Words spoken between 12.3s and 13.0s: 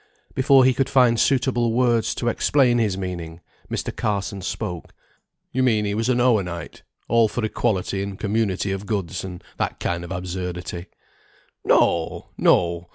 no!